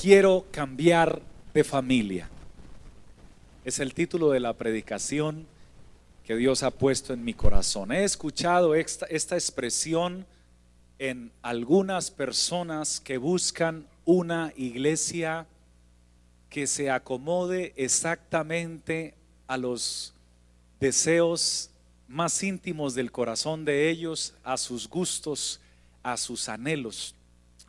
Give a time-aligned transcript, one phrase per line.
[0.00, 1.20] Quiero cambiar
[1.52, 2.30] de familia.
[3.66, 5.46] Es el título de la predicación
[6.24, 7.92] que Dios ha puesto en mi corazón.
[7.92, 10.24] He escuchado esta, expresión
[10.98, 15.46] en algunas personas que buscan una iglesia
[16.48, 19.12] que se acomode exactamente
[19.48, 20.14] a los
[20.80, 21.68] deseos
[22.08, 25.60] más íntimos del corazón de ellos, a sus gustos,
[26.02, 27.14] a sus anhelos,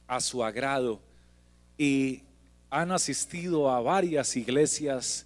[0.07, 1.10] a su agrado.
[1.81, 2.21] Y
[2.69, 5.25] han asistido a varias iglesias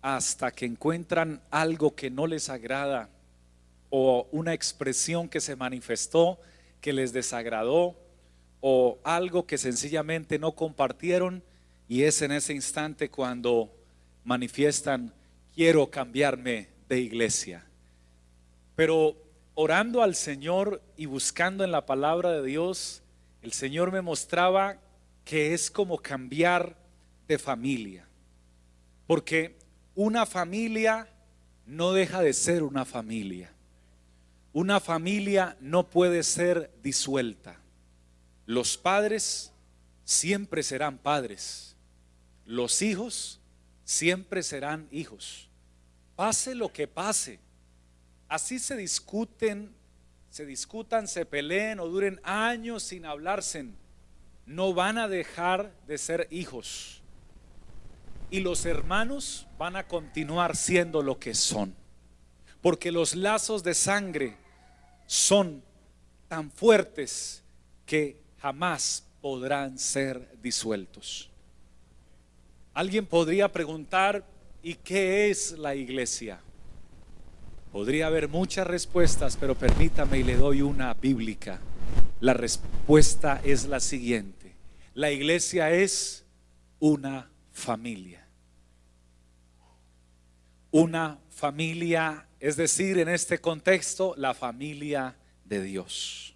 [0.00, 3.10] hasta que encuentran algo que no les agrada
[3.90, 6.40] o una expresión que se manifestó
[6.80, 7.94] que les desagradó
[8.62, 11.42] o algo que sencillamente no compartieron
[11.90, 13.70] y es en ese instante cuando
[14.24, 15.12] manifiestan,
[15.54, 17.66] quiero cambiarme de iglesia.
[18.76, 19.14] Pero
[19.52, 23.02] orando al Señor y buscando en la palabra de Dios,
[23.42, 24.78] el Señor me mostraba
[25.24, 26.76] que es como cambiar
[27.28, 28.06] de familia.
[29.06, 29.58] Porque
[29.94, 31.08] una familia
[31.66, 33.52] no deja de ser una familia.
[34.52, 37.58] Una familia no puede ser disuelta.
[38.46, 39.52] Los padres
[40.04, 41.76] siempre serán padres.
[42.44, 43.40] Los hijos
[43.84, 45.48] siempre serán hijos.
[46.16, 47.38] Pase lo que pase.
[48.28, 49.74] Así se discuten,
[50.30, 53.66] se discutan, se peleen o duren años sin hablarse.
[54.46, 57.02] No van a dejar de ser hijos
[58.32, 61.74] y los hermanos van a continuar siendo lo que son.
[62.62, 64.36] Porque los lazos de sangre
[65.06, 65.62] son
[66.28, 67.44] tan fuertes
[67.84, 71.28] que jamás podrán ser disueltos.
[72.72, 74.24] Alguien podría preguntar,
[74.62, 76.40] ¿y qué es la iglesia?
[77.70, 81.60] Podría haber muchas respuestas, pero permítame y le doy una bíblica.
[82.20, 84.54] La respuesta es la siguiente.
[84.94, 86.24] La iglesia es
[86.78, 88.22] una familia
[90.72, 95.14] una familia, es decir, en este contexto, la familia
[95.44, 96.34] de Dios.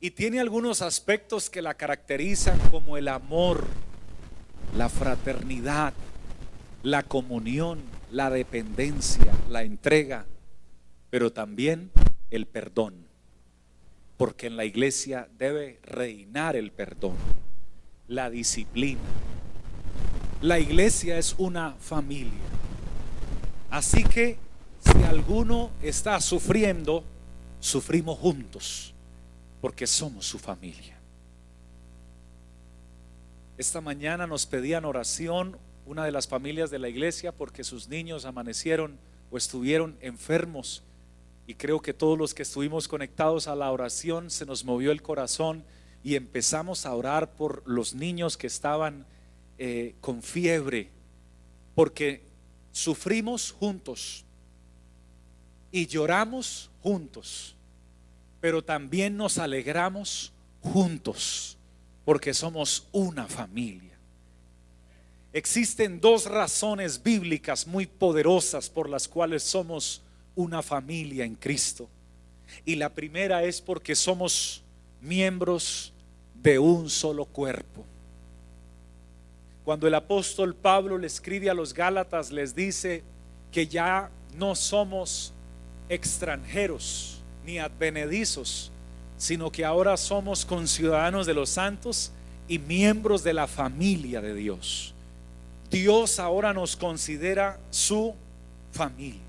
[0.00, 3.66] Y tiene algunos aspectos que la caracterizan como el amor,
[4.76, 5.94] la fraternidad,
[6.82, 7.80] la comunión,
[8.12, 10.26] la dependencia, la entrega,
[11.08, 11.90] pero también
[12.30, 13.05] el perdón.
[14.16, 17.16] Porque en la iglesia debe reinar el perdón,
[18.08, 19.00] la disciplina.
[20.40, 22.32] La iglesia es una familia.
[23.70, 24.38] Así que
[24.80, 27.04] si alguno está sufriendo,
[27.60, 28.94] sufrimos juntos,
[29.60, 30.96] porque somos su familia.
[33.58, 38.24] Esta mañana nos pedían oración una de las familias de la iglesia porque sus niños
[38.24, 38.98] amanecieron
[39.30, 40.82] o estuvieron enfermos.
[41.46, 45.02] Y creo que todos los que estuvimos conectados a la oración se nos movió el
[45.02, 45.64] corazón
[46.02, 49.06] y empezamos a orar por los niños que estaban
[49.58, 50.90] eh, con fiebre,
[51.74, 52.22] porque
[52.72, 54.24] sufrimos juntos
[55.70, 57.54] y lloramos juntos,
[58.40, 61.56] pero también nos alegramos juntos
[62.04, 63.98] porque somos una familia.
[65.32, 70.02] Existen dos razones bíblicas muy poderosas por las cuales somos
[70.36, 71.88] una familia en Cristo.
[72.64, 74.62] Y la primera es porque somos
[75.00, 75.92] miembros
[76.34, 77.84] de un solo cuerpo.
[79.64, 83.02] Cuando el apóstol Pablo le escribe a los Gálatas, les dice
[83.50, 85.32] que ya no somos
[85.88, 88.70] extranjeros ni advenedizos,
[89.18, 92.12] sino que ahora somos conciudadanos de los santos
[92.46, 94.94] y miembros de la familia de Dios.
[95.70, 98.14] Dios ahora nos considera su
[98.70, 99.25] familia.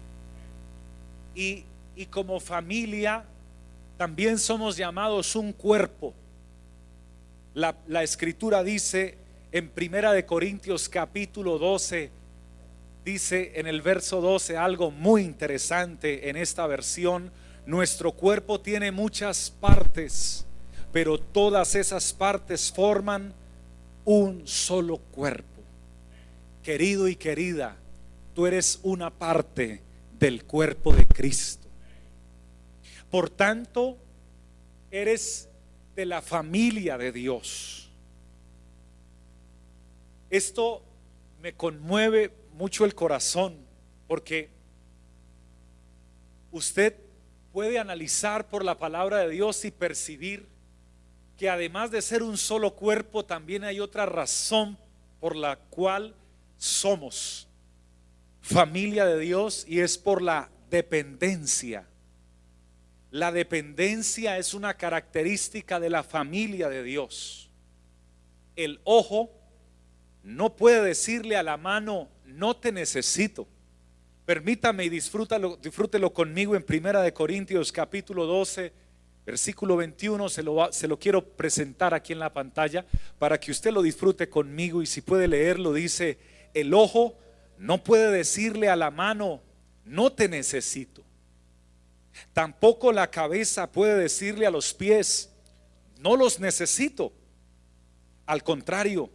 [1.37, 1.65] Y,
[2.09, 3.23] como familia
[3.95, 6.15] también somos llamados un cuerpo.
[7.53, 9.19] La, la escritura dice
[9.51, 12.09] en Primera de Corintios capítulo 12
[13.05, 17.31] dice en el verso 12 algo muy interesante en esta versión.
[17.67, 20.43] Nuestro cuerpo tiene muchas partes,
[20.91, 23.31] pero todas esas partes forman
[24.05, 25.61] un solo cuerpo.
[26.63, 27.77] Querido y querida,
[28.33, 29.86] tú eres una parte
[30.19, 31.67] del cuerpo de Cristo.
[33.09, 33.97] Por tanto,
[34.91, 35.49] eres
[35.95, 37.89] de la familia de Dios.
[40.29, 40.83] Esto
[41.41, 43.57] me conmueve mucho el corazón
[44.07, 44.49] porque
[46.51, 46.95] usted
[47.53, 50.47] puede analizar por la palabra de Dios y percibir
[51.37, 54.77] que además de ser un solo cuerpo, también hay otra razón
[55.19, 56.15] por la cual
[56.57, 57.46] somos
[58.47, 61.85] familia de Dios y es por la dependencia.
[63.11, 67.49] La dependencia es una característica de la familia de Dios.
[68.55, 69.31] El ojo
[70.23, 73.47] no puede decirle a la mano, no te necesito.
[74.25, 78.71] Permítame y disfrútalo, disfrútelo conmigo en Primera de Corintios capítulo 12,
[79.25, 80.29] versículo 21.
[80.29, 82.85] Se lo, se lo quiero presentar aquí en la pantalla
[83.19, 86.17] para que usted lo disfrute conmigo y si puede leerlo, dice,
[86.53, 87.17] el ojo
[87.57, 89.41] no puede decirle a la mano,
[89.85, 91.03] no te necesito.
[92.33, 95.29] Tampoco la cabeza puede decirle a los pies,
[95.99, 97.13] no los necesito.
[98.25, 99.09] Al contrario,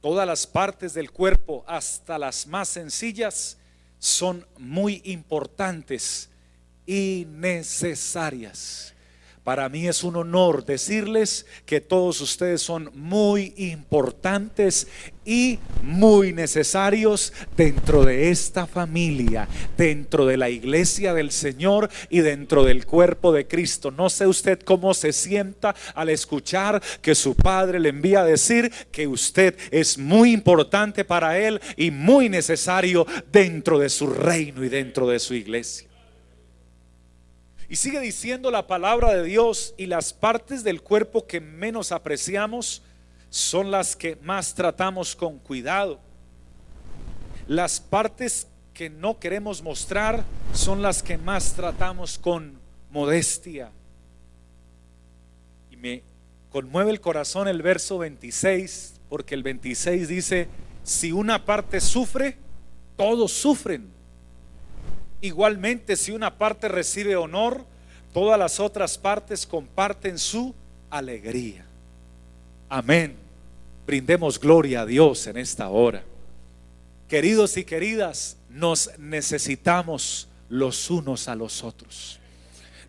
[0.00, 3.58] todas las partes del cuerpo, hasta las más sencillas,
[3.98, 6.28] son muy importantes
[6.86, 8.94] y necesarias.
[9.48, 14.88] Para mí es un honor decirles que todos ustedes son muy importantes
[15.24, 19.48] y muy necesarios dentro de esta familia,
[19.78, 23.90] dentro de la iglesia del Señor y dentro del cuerpo de Cristo.
[23.90, 28.70] No sé usted cómo se sienta al escuchar que su padre le envía a decir
[28.92, 34.68] que usted es muy importante para él y muy necesario dentro de su reino y
[34.68, 35.87] dentro de su iglesia.
[37.68, 42.82] Y sigue diciendo la palabra de Dios y las partes del cuerpo que menos apreciamos
[43.28, 46.00] son las que más tratamos con cuidado.
[47.46, 50.24] Las partes que no queremos mostrar
[50.54, 52.58] son las que más tratamos con
[52.90, 53.70] modestia.
[55.70, 56.02] Y me
[56.48, 60.48] conmueve el corazón el verso 26, porque el 26 dice,
[60.84, 62.38] si una parte sufre,
[62.96, 63.97] todos sufren.
[65.20, 67.64] Igualmente, si una parte recibe honor,
[68.12, 70.54] todas las otras partes comparten su
[70.90, 71.66] alegría.
[72.68, 73.16] Amén.
[73.86, 76.02] Brindemos gloria a Dios en esta hora.
[77.08, 82.20] Queridos y queridas, nos necesitamos los unos a los otros.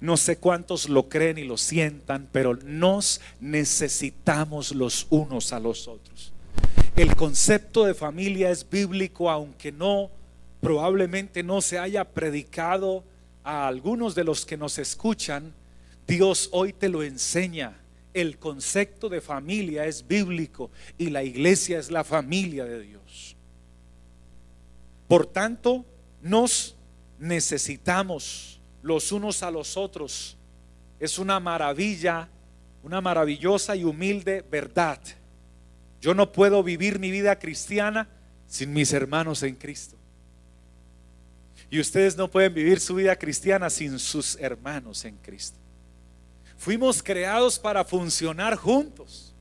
[0.01, 5.87] No sé cuántos lo creen y lo sientan, pero nos necesitamos los unos a los
[5.87, 6.31] otros.
[6.95, 10.09] El concepto de familia es bíblico, aunque no
[10.61, 13.03] probablemente no se haya predicado
[13.44, 15.53] a algunos de los que nos escuchan,
[16.07, 17.77] Dios hoy te lo enseña.
[18.13, 23.35] El concepto de familia es bíblico y la iglesia es la familia de Dios.
[25.07, 25.85] Por tanto,
[26.21, 26.75] nos
[27.19, 30.38] necesitamos los unos a los otros.
[31.00, 32.29] Es una maravilla,
[32.83, 35.00] una maravillosa y humilde verdad.
[36.01, 38.09] Yo no puedo vivir mi vida cristiana
[38.47, 39.99] sin mis hermanos en Cristo.
[41.69, 45.57] Y ustedes no pueden vivir su vida cristiana sin sus hermanos en Cristo.
[46.57, 49.33] Fuimos creados para funcionar juntos.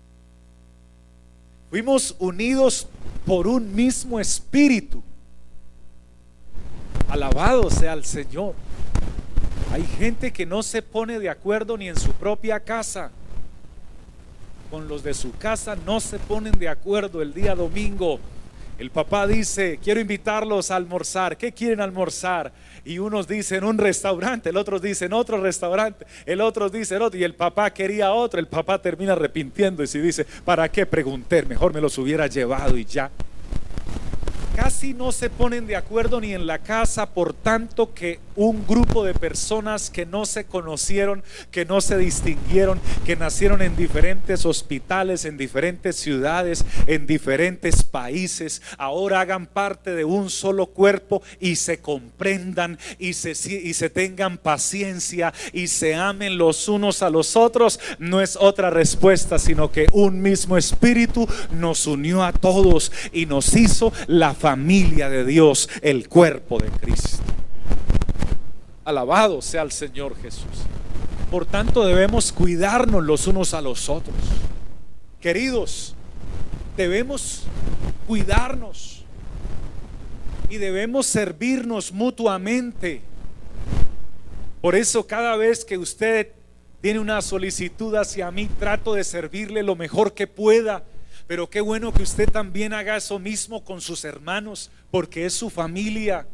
[1.70, 2.86] Fuimos unidos
[3.26, 5.02] por un mismo espíritu.
[7.08, 8.54] Alabado sea el Señor.
[9.72, 13.10] Hay gente que no se pone de acuerdo ni en su propia casa.
[14.70, 18.20] Con los de su casa no se ponen de acuerdo el día domingo
[18.78, 21.36] el papá dice, quiero invitarlos a almorzar.
[21.36, 22.52] ¿Qué quieren almorzar?
[22.84, 27.18] Y unos dicen un restaurante, el otro dicen otro restaurante, el otro dice otro.
[27.18, 28.38] Y el papá quería otro.
[28.38, 31.42] El papá termina arrepintiendo y se dice, ¿para qué pregunté?
[31.42, 33.10] Mejor me los hubiera llevado y ya
[34.58, 39.04] casi no se ponen de acuerdo ni en la casa, por tanto que un grupo
[39.04, 41.22] de personas que no se conocieron,
[41.52, 48.60] que no se distinguieron, que nacieron en diferentes hospitales, en diferentes ciudades, en diferentes países,
[48.78, 54.38] ahora hagan parte de un solo cuerpo y se comprendan y se, y se tengan
[54.38, 59.86] paciencia y se amen los unos a los otros, no es otra respuesta, sino que
[59.92, 65.68] un mismo espíritu nos unió a todos y nos hizo la familia familia de Dios,
[65.82, 67.18] el cuerpo de Cristo.
[68.82, 70.64] Alabado sea el Señor Jesús.
[71.30, 74.16] Por tanto debemos cuidarnos los unos a los otros.
[75.20, 75.94] Queridos,
[76.78, 77.42] debemos
[78.06, 79.04] cuidarnos
[80.48, 83.02] y debemos servirnos mutuamente.
[84.62, 86.32] Por eso cada vez que usted
[86.80, 90.84] tiene una solicitud hacia mí, trato de servirle lo mejor que pueda
[91.28, 95.50] pero qué bueno que usted también haga eso mismo con sus hermanos, porque es su
[95.50, 96.26] familia.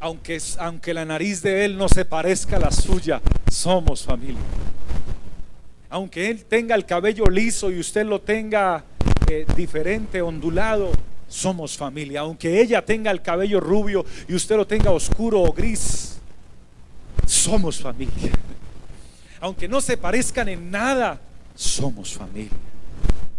[0.00, 4.42] Aunque, aunque la nariz de él no se parezca a la suya, somos familia.
[5.88, 8.84] Aunque él tenga el cabello liso y usted lo tenga
[9.30, 10.90] eh, diferente, ondulado,
[11.28, 12.22] somos familia.
[12.22, 16.18] Aunque ella tenga el cabello rubio y usted lo tenga oscuro o gris,
[17.26, 18.32] somos familia.
[19.40, 21.20] Aunque no se parezcan en nada,
[21.54, 22.73] somos familia.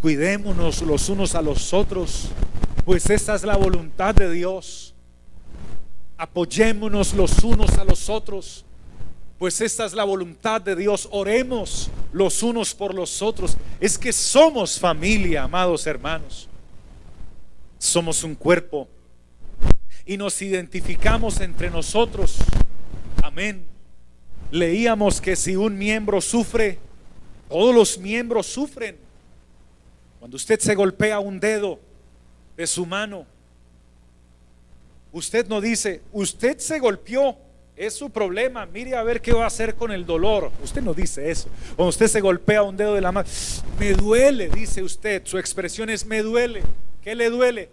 [0.02, 2.30] Cuidémonos los unos a los otros,
[2.86, 4.94] pues esa es la voluntad de Dios.
[6.18, 8.64] Apoyémonos los unos a los otros,
[9.38, 11.10] pues esta es la voluntad de Dios.
[11.12, 13.58] Oremos los unos por los otros.
[13.80, 16.48] Es que somos familia, amados hermanos.
[17.78, 18.88] somos un cuerpo
[20.06, 22.38] y nos identificamos entre nosotros.
[23.22, 23.66] Amén.
[24.52, 26.80] Leíamos que si un miembro sufre,
[27.50, 29.05] todos los miembros sufren.
[30.26, 31.80] Cuando usted se golpea un dedo
[32.58, 33.28] de su mano,
[35.12, 37.38] usted no dice, usted se golpeó,
[37.76, 40.52] es su problema, mire a ver qué va a hacer con el dolor.
[40.64, 41.48] Usted no dice eso.
[41.76, 43.30] Cuando usted se golpea un dedo de la mano,
[43.78, 45.22] me duele, dice usted.
[45.26, 46.64] Su expresión es me duele.
[47.04, 47.70] ¿Qué le duele?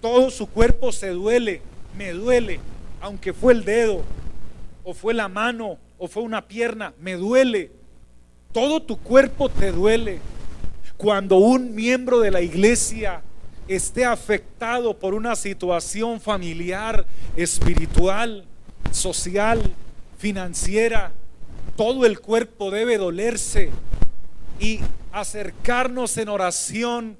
[0.00, 1.60] Todo su cuerpo se duele,
[1.94, 2.58] me duele,
[3.02, 4.02] aunque fue el dedo,
[4.82, 7.70] o fue la mano, o fue una pierna, me duele.
[8.50, 10.20] Todo tu cuerpo te duele.
[10.96, 13.22] Cuando un miembro de la iglesia
[13.68, 18.44] esté afectado por una situación familiar, espiritual,
[18.92, 19.60] social,
[20.18, 21.12] financiera,
[21.76, 23.70] todo el cuerpo debe dolerse
[24.60, 24.80] y
[25.12, 27.16] acercarnos en oración,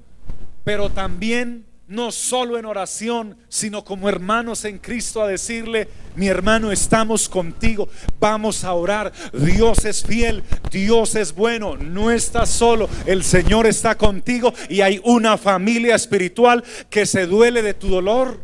[0.63, 6.71] pero también no solo en oración, sino como hermanos en Cristo a decirle, mi hermano,
[6.71, 7.87] estamos contigo,
[8.19, 13.95] vamos a orar, Dios es fiel, Dios es bueno, no estás solo, el Señor está
[13.95, 18.39] contigo y hay una familia espiritual que se duele de tu dolor.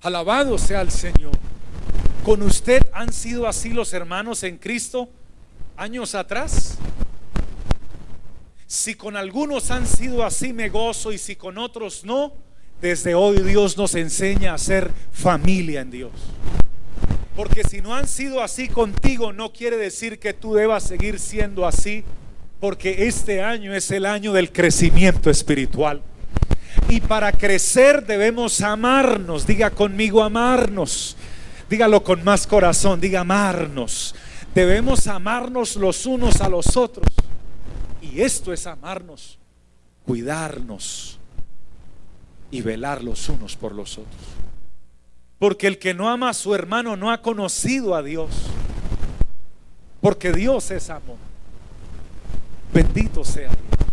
[0.00, 1.32] Alabado sea el Señor.
[2.24, 5.10] ¿Con usted han sido así los hermanos en Cristo
[5.76, 6.78] años atrás?
[8.66, 12.32] Si con algunos han sido así, me gozo y si con otros no,
[12.80, 16.12] desde hoy Dios nos enseña a ser familia en Dios.
[17.36, 21.66] Porque si no han sido así contigo, no quiere decir que tú debas seguir siendo
[21.66, 22.04] así,
[22.60, 26.00] porque este año es el año del crecimiento espiritual.
[26.88, 31.16] Y para crecer debemos amarnos, diga conmigo amarnos,
[31.68, 34.14] dígalo con más corazón, diga amarnos.
[34.54, 37.06] Debemos amarnos los unos a los otros.
[38.12, 39.38] Y esto es amarnos,
[40.04, 41.18] cuidarnos
[42.50, 44.22] y velar los unos por los otros.
[45.38, 48.30] Porque el que no ama a su hermano no ha conocido a Dios.
[50.00, 51.16] Porque Dios es amor.
[52.72, 53.88] Bendito sea Dios.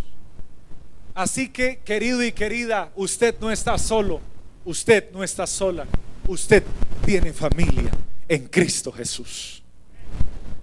[1.14, 4.20] Así que, querido y querida, usted no está solo.
[4.64, 5.86] Usted no está sola.
[6.28, 6.62] Usted
[7.04, 7.90] tiene familia
[8.28, 9.62] en Cristo Jesús.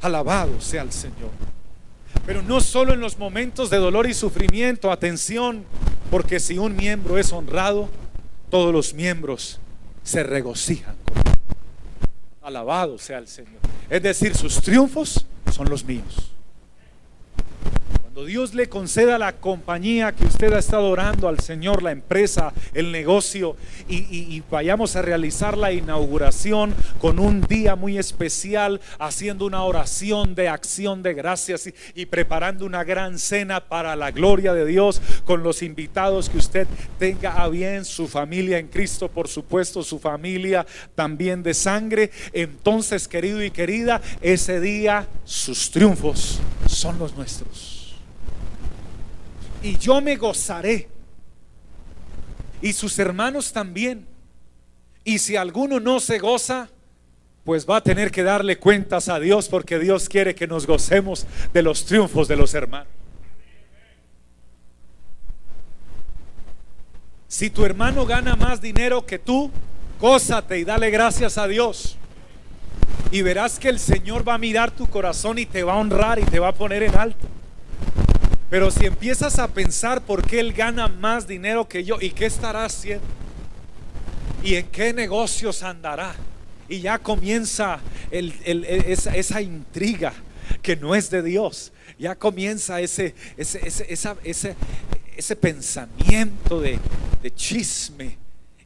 [0.01, 1.32] Alabado sea el Señor.
[2.29, 5.65] Pero no solo en los momentos de dolor y sufrimiento, atención,
[6.12, 7.89] porque si un miembro es honrado,
[8.51, 9.59] todos los miembros
[10.03, 10.95] se regocijan.
[12.43, 13.57] Alabado sea el Señor.
[13.89, 16.31] Es decir, sus triunfos son los míos.
[18.25, 22.91] Dios le conceda la compañía que usted ha estado orando al Señor, la empresa, el
[22.91, 23.55] negocio,
[23.88, 30.49] y, vayamos a realizar la inauguración con un día muy especial, haciendo una oración de
[30.49, 35.61] acción de gracias y, preparando una gran cena para la gloria de Dios con los
[35.61, 41.43] invitados que usted tenga a bien, su familia en Cristo, por supuesto, su familia también
[41.43, 42.11] de sangre.
[42.33, 47.78] Entonces, querido y querida, ese día sus triunfos son los nuestros
[49.63, 50.89] y yo me gozaré.
[52.61, 54.05] Y sus hermanos también.
[55.03, 56.69] Y si alguno no se goza,
[57.43, 61.25] pues va a tener que darle cuentas a Dios porque Dios quiere que nos gocemos
[61.53, 62.93] de los triunfos de los hermanos.
[67.27, 69.51] Si tu hermano gana más dinero que tú,
[69.99, 71.95] gózate y dale gracias a Dios.
[73.11, 76.19] Y verás que el Señor va a mirar tu corazón y te va a honrar
[76.19, 77.27] y te va a poner en alto.
[78.50, 82.25] Pero si empiezas a pensar por qué él gana más dinero que yo y qué
[82.25, 83.06] estará haciendo
[84.44, 86.15] y en qué negocios andará,
[86.68, 87.79] y ya comienza
[88.12, 90.13] esa, intriga
[90.62, 94.56] que no es de Dios, ya comienza ese, ese,
[95.18, 96.79] ese pensamiento de,
[97.22, 98.18] de chisme.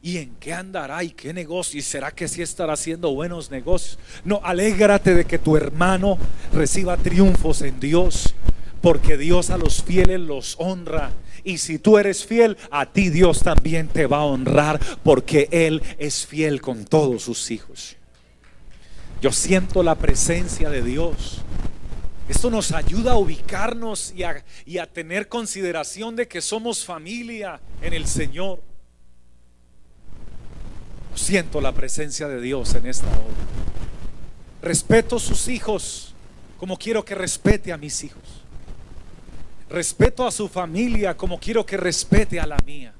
[0.02, 1.02] ¿Y en qué andará?
[1.02, 1.78] ¿Y qué negocio?
[1.78, 3.98] ¿Y será que sí estará haciendo buenos negocios?
[4.22, 6.18] No, alégrate de que tu hermano
[6.52, 8.34] reciba triunfos en Dios
[8.84, 11.10] porque Dios a los fieles los honra.
[11.42, 15.82] Y si tú eres fiel, a ti Dios también te va a honrar porque Él
[15.96, 17.96] es fiel con todos sus hijos.
[19.22, 21.40] Yo siento la presencia de Dios.
[22.28, 28.06] Esto nos ayuda a ubicarnos y a, tener consideración de que somos familia en el
[28.06, 28.62] Señor.
[31.14, 33.34] Siento la presencia de Dios en esta hora.
[34.60, 36.14] Respeto a sus hijos
[36.58, 38.43] como quiero que respete a mis hijos.
[39.68, 42.92] Respeto a su familia como quiero que respete a la mía.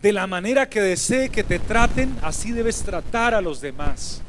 [0.00, 4.22] De la manera que desee que te traten, así debes tratar a los demás.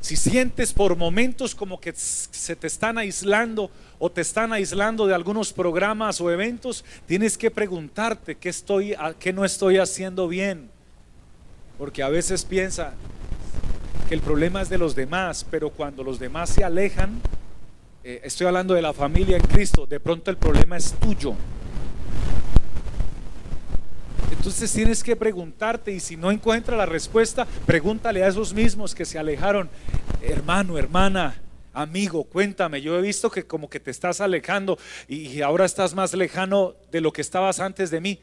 [0.00, 5.14] si sientes por momentos como que se te están aislando o te están aislando de
[5.14, 10.70] algunos programas o eventos, tienes que preguntarte qué estoy, qué no estoy haciendo bien.
[11.76, 12.94] Porque a veces piensa
[14.08, 17.20] que el problema es de los demás, pero cuando los demás se alejan,
[18.08, 21.34] eh, estoy hablando de la familia en Cristo, de pronto el problema es tuyo.
[24.32, 29.04] Entonces tienes que preguntarte y si no encuentra la respuesta, pregúntale a esos mismos que
[29.04, 29.68] se alejaron,
[30.22, 31.42] hermano, hermana,
[31.74, 36.14] amigo, cuéntame, yo he visto que como que te estás alejando y ahora estás más
[36.14, 38.20] lejano de lo que estabas antes de mí.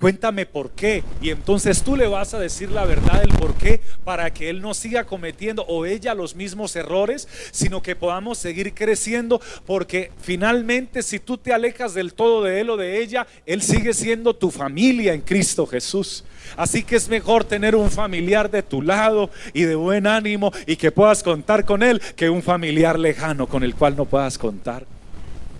[0.00, 1.04] Cuéntame por qué.
[1.20, 4.62] Y entonces tú le vas a decir la verdad del por qué para que él
[4.62, 11.02] no siga cometiendo o ella los mismos errores, sino que podamos seguir creciendo porque finalmente
[11.02, 14.50] si tú te alejas del todo de él o de ella, él sigue siendo tu
[14.50, 16.24] familia en Cristo Jesús.
[16.56, 20.76] Así que es mejor tener un familiar de tu lado y de buen ánimo y
[20.76, 24.86] que puedas contar con él que un familiar lejano con el cual no puedas contar.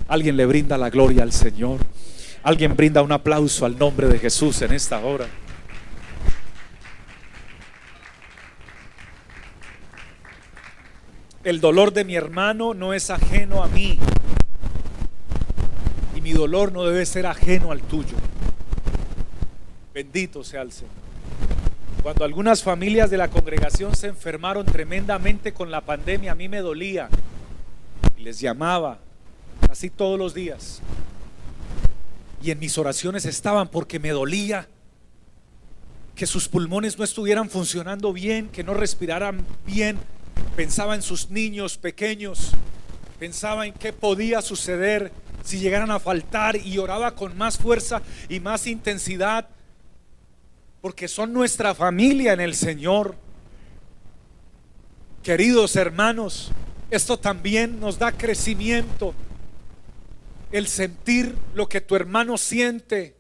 [0.09, 1.79] Alguien le brinda la gloria al Señor.
[2.43, 5.27] Alguien brinda un aplauso al nombre de Jesús en esta hora.
[11.45, 13.99] El dolor de mi hermano no es ajeno a mí.
[16.17, 18.17] Y mi dolor no debe ser ajeno al tuyo.
[19.93, 20.95] Bendito sea el Señor.
[22.03, 26.61] Cuando algunas familias de la congregación se enfermaron tremendamente con la pandemia, a mí me
[26.61, 27.11] dolía.
[28.17, 28.99] Y les llamaba
[29.67, 30.81] casi todos los días
[32.43, 34.69] y en mis oraciones estaban porque me dolía
[36.15, 39.99] que sus pulmones no estuvieran funcionando bien, que no respiraran bien.
[40.57, 42.53] Pensaba en sus niños pequeños,
[43.19, 45.13] pensaba en qué podía suceder
[45.45, 49.49] si llegaran a faltar y oraba con más fuerza y más intensidad,
[50.81, 53.17] porque son nuestra familia en el Señor.
[55.23, 56.51] Queridos hermanos,
[56.91, 59.15] esto también nos da crecimiento
[60.53, 63.17] el sentir lo que tu hermano siente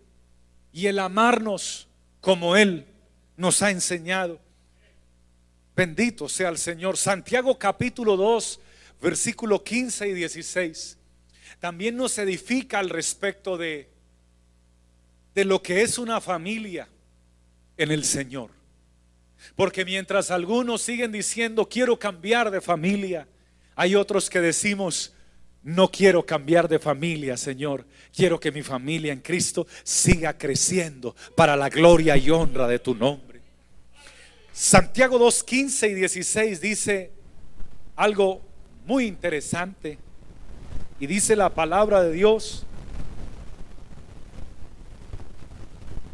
[0.73, 1.89] y el amarnos
[2.21, 2.87] como Él
[3.37, 4.41] nos ha enseñado.
[5.77, 6.97] Bendito sea el Señor.
[6.97, 8.61] Santiago capítulo 2,
[9.01, 10.99] versículo 15 y 16.
[11.59, 13.89] También nos edifica al respecto de,
[15.35, 16.89] de lo que es una familia
[17.77, 18.51] en el Señor.
[19.57, 23.27] Porque mientras algunos siguen diciendo, quiero cambiar de familia,
[23.75, 25.15] hay otros que decimos,
[25.63, 27.85] no quiero cambiar de familia, Señor.
[28.15, 32.95] Quiero que mi familia en Cristo siga creciendo para la gloria y honra de tu
[32.95, 33.41] nombre.
[34.53, 37.11] Santiago 2, 15 y 16 dice
[37.95, 38.41] algo
[38.87, 39.99] muy interesante.
[40.99, 42.67] Y dice la palabra de Dios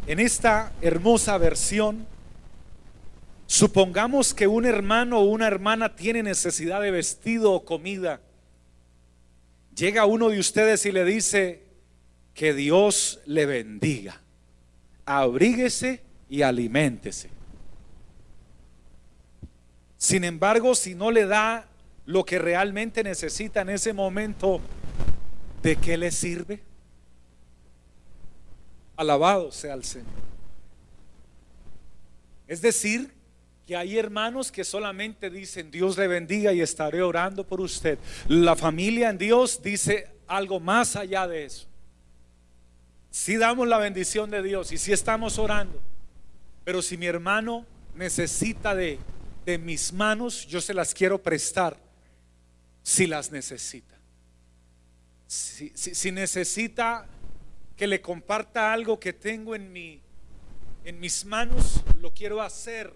[0.07, 2.07] en esta hermosa versión.
[3.47, 8.21] Supongamos que un hermano o una hermana tiene necesidad de vestido o comida
[9.77, 11.67] llega uno de ustedes y le dice,
[12.37, 14.21] que Dios le bendiga,
[15.07, 17.31] abríguese y aliméntese.
[19.97, 21.67] Sin embargo, si no le da
[22.05, 24.61] lo que realmente necesita en ese momento,
[25.63, 26.63] ¿de qué le sirve?
[28.97, 30.13] Alabado sea el Señor.
[32.47, 33.16] Es decir,
[33.67, 37.99] que hay hermanos que solamente dicen Dios le bendiga y estaré orando por usted.
[38.29, 41.67] La familia en Dios dice algo más allá de eso.
[43.11, 45.83] Si damos la bendición de Dios y si estamos orando,
[46.65, 49.01] pero si mi hermano necesita de,
[49.45, 51.77] de mis manos, yo se las quiero prestar
[52.85, 53.97] si las necesita.
[55.27, 57.09] Si, si, necesita
[57.77, 60.01] que le comparta algo que tengo en, mi,
[60.85, 62.93] en mis manos, lo quiero hacer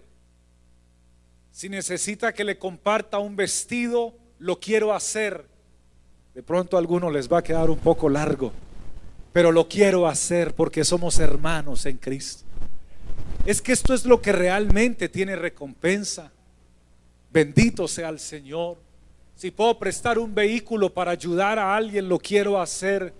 [1.51, 5.45] si necesita que le comparta un vestido, lo quiero hacer.
[6.33, 8.53] De pronto a algunos les va a quedar un poco largo,
[9.33, 12.45] pero lo quiero hacer porque somos hermanos en Cristo.
[13.45, 16.31] Es que esto es lo que realmente tiene recompensa.
[17.31, 18.77] Bendito sea el Señor.
[19.35, 23.13] Si puedo prestar un vehículo para ayudar a alguien, lo quiero hacer.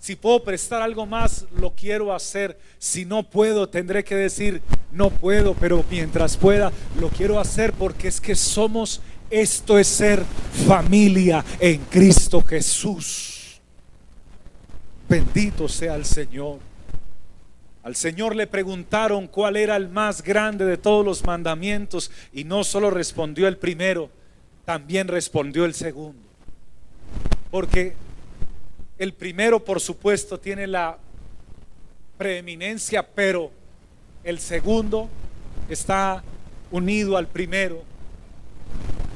[0.00, 2.58] Si puedo prestar algo más, lo quiero hacer.
[2.78, 8.08] Si no puedo, tendré que decir, no puedo, pero mientras pueda, lo quiero hacer porque
[8.08, 10.24] es que somos, esto es ser
[10.66, 13.60] familia en Cristo Jesús.
[15.06, 16.60] Bendito sea el Señor.
[17.82, 22.64] Al Señor le preguntaron cuál era el más grande de todos los mandamientos y no
[22.64, 24.08] solo respondió el primero,
[24.64, 26.22] también respondió el segundo.
[27.50, 27.94] Porque
[29.00, 30.98] el primero, por supuesto, tiene la
[32.18, 33.50] preeminencia, pero
[34.22, 35.08] el segundo
[35.70, 36.22] está
[36.70, 37.82] unido al primero.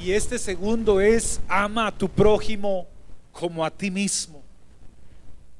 [0.01, 2.87] Y este segundo es, ama a tu prójimo
[3.31, 4.41] como a ti mismo.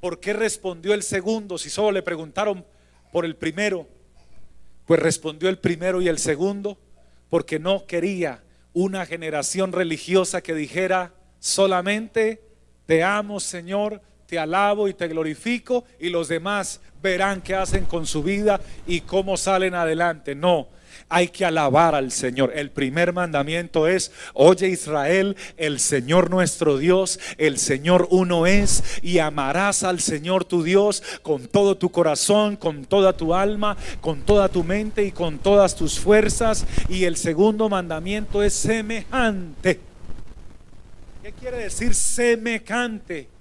[0.02, 2.66] ¿Por qué respondió el segundo si solo le preguntaron
[3.12, 3.88] por el primero?
[4.88, 6.80] Pues respondió el primero y el segundo
[7.30, 12.42] porque no quería una generación religiosa que dijera solamente
[12.86, 18.06] te amo Señor, te alabo y te glorifico y los demás verán qué hacen con
[18.06, 20.34] su vida y cómo salen adelante.
[20.34, 20.68] No,
[21.10, 22.52] hay que alabar al Señor.
[22.56, 29.20] El primer mandamiento es, oye Israel, el Señor nuestro Dios, el Señor uno es, y
[29.20, 34.50] amarás al Señor tu Dios con todo tu corazón, con toda tu alma, con toda
[34.50, 36.66] tu mente y con todas tus fuerzas.
[36.90, 39.80] Y el segundo mandamiento es semejante.
[41.22, 43.35] ¿Qué quiere decir semejante?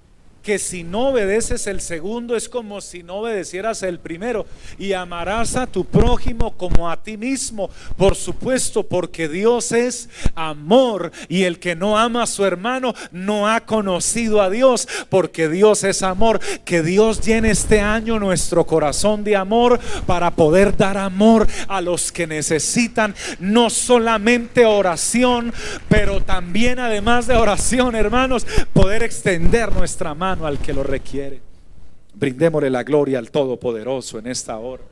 [0.45, 4.45] Que si no obedeces el segundo es como si no obedecieras el primero.
[4.77, 11.11] Y amarás a tu prójimo como a ti mismo, por supuesto, porque Dios es amor
[11.29, 15.83] y el que no ama a su hermano no ha conocido a Dios, porque Dios
[15.83, 16.39] es amor.
[16.63, 22.11] Que Dios llene este año nuestro corazón de amor para poder dar amor a los
[22.11, 25.51] que necesitan no solamente oración,
[25.89, 31.39] pero también además de oración, hermanos, poder extender nuestra mano al que lo requiere.
[32.13, 34.83] Brindémosle la gloria al Todopoderoso en esta hora.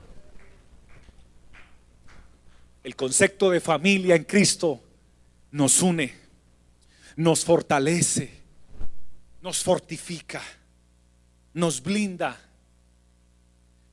[2.84, 4.82] El concepto de familia en Cristo
[5.52, 6.14] nos une,
[7.16, 8.30] nos fortalece,
[9.42, 10.42] nos fortifica,
[11.54, 12.40] nos blinda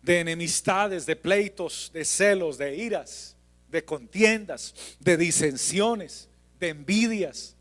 [0.02, 3.36] de enemistades, de pleitos, de celos, de iras,
[3.68, 7.54] de contiendas, de disensiones, de envidias.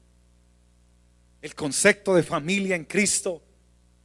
[1.41, 3.43] El concepto de familia en Cristo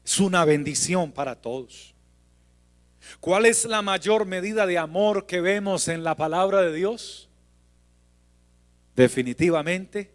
[0.05, 1.95] es una bendición para todos.
[3.21, 7.29] ¿Cuál es la mayor medida de amor que vemos en la palabra de Dios?
[8.97, 10.12] Definitivamente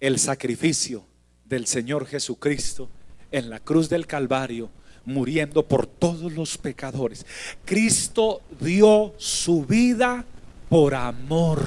[0.00, 1.04] el sacrificio
[1.44, 2.88] del Señor Jesucristo
[3.30, 4.70] en la cruz del Calvario,
[5.04, 7.24] muriendo por todos los pecadores.
[7.64, 10.24] Cristo dio su vida
[10.68, 11.62] por amor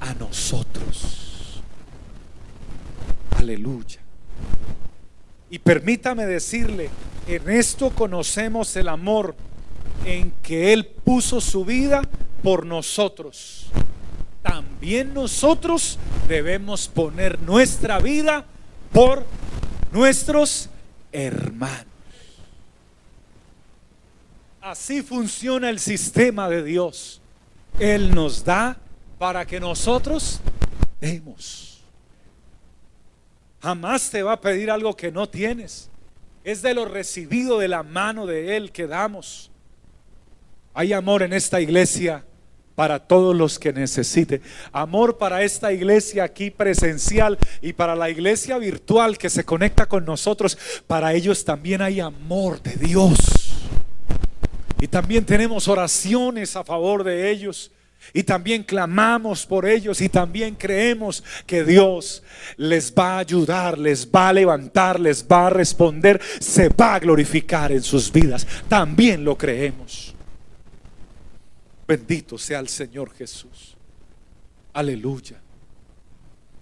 [0.00, 1.62] a nosotros.
[3.36, 4.00] Aleluya.
[5.52, 6.88] Y permítame decirle,
[7.28, 9.36] en esto conocemos el amor
[10.06, 12.00] en que Él puso su vida
[12.42, 13.66] por nosotros.
[14.40, 18.46] También nosotros debemos poner nuestra vida
[18.92, 19.26] por
[19.92, 20.70] nuestros
[21.12, 21.84] hermanos.
[24.62, 27.20] Así funciona el sistema de Dios.
[27.78, 28.78] Él nos da
[29.18, 30.40] para que nosotros
[30.98, 31.61] demos.
[33.62, 35.88] Jamás te va a pedir algo que no tienes.
[36.42, 39.52] Es de lo recibido de la mano de Él que damos.
[40.74, 42.24] Hay amor en esta iglesia
[42.74, 44.40] para todos los que necesite.
[44.72, 50.04] Amor para esta iglesia aquí presencial y para la iglesia virtual que se conecta con
[50.04, 50.58] nosotros.
[50.88, 53.16] Para ellos también hay amor de Dios.
[54.80, 57.70] Y también tenemos oraciones a favor de ellos.
[58.12, 62.22] Y también clamamos por ellos y también creemos que Dios
[62.56, 66.98] les va a ayudar, les va a levantar, les va a responder, se va a
[66.98, 68.46] glorificar en sus vidas.
[68.68, 70.14] También lo creemos.
[71.86, 73.76] Bendito sea el Señor Jesús.
[74.72, 75.40] Aleluya.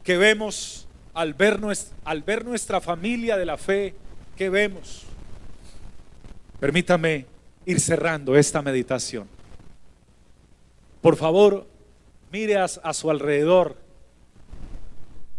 [0.05, 1.59] Que vemos al ver,
[2.05, 3.94] al ver nuestra familia de la fe,
[4.37, 5.05] que vemos.
[6.59, 7.26] Permítame
[7.66, 9.39] ir cerrando esta meditación.
[11.00, 11.66] Por favor,
[12.30, 13.76] mire a, su alrededor.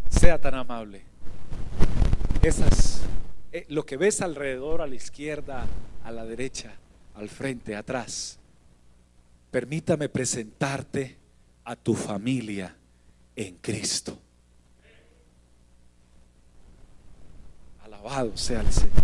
[0.10, 1.04] Sea tan amable.
[2.42, 3.02] Esas,
[3.52, 5.66] eh, lo que ves alrededor, a la izquierda,
[6.04, 6.74] a la derecha,
[7.16, 8.40] al frente, atrás.
[9.52, 11.18] Permítame presentarte
[11.64, 12.76] a tu familia
[13.36, 14.18] en Cristo.
[17.84, 19.04] Alabado sea el Señor.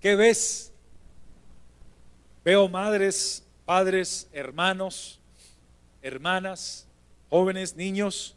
[0.00, 0.72] ¿Qué ves?
[2.44, 5.20] Veo madres padres, hermanos,
[6.02, 6.86] hermanas,
[7.30, 8.36] jóvenes, niños.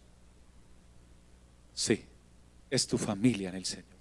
[1.74, 2.06] Sí,
[2.70, 3.98] es tu familia en el Señor.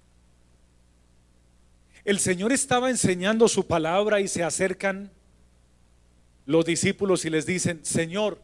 [2.03, 5.11] El Señor estaba enseñando su palabra y se acercan
[6.45, 8.41] los discípulos y les dicen, Señor,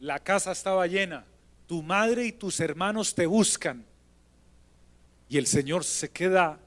[0.00, 1.24] la casa estaba llena,
[1.68, 3.84] tu madre y tus hermanos te buscan.
[5.28, 6.58] Y el Señor se queda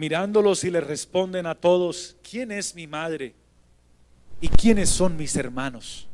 [0.00, 3.34] mirándolos y le responden a todos, ¿quién es mi madre?
[4.40, 6.08] ¿Y quiénes son mis hermanos?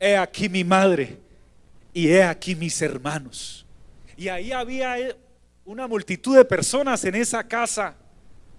[0.00, 1.16] He aquí mi madre
[1.94, 3.64] y he aquí mis hermanos.
[4.16, 4.96] Y ahí había
[5.64, 7.94] una multitud de personas en esa casa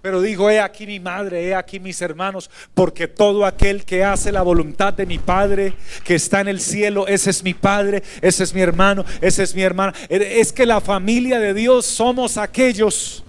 [0.02, 4.32] Pero dijo, he aquí mi madre, he aquí mis hermanos, porque todo aquel que hace
[4.32, 5.74] la voluntad de mi Padre
[6.06, 9.54] que está en el cielo, ese es mi Padre, ese es mi hermano, ese es
[9.54, 9.93] mi hermana.
[10.10, 13.26] Es que la familia de Dios somos aquellos